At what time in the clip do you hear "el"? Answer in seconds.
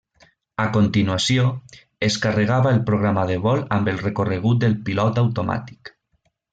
2.77-2.81, 3.95-4.05